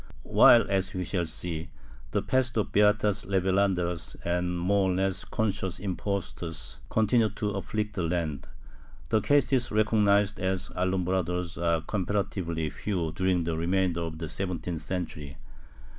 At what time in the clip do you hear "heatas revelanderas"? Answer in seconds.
2.71-4.15